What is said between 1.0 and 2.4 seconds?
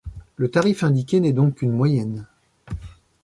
n'est donc qu'une moyenne.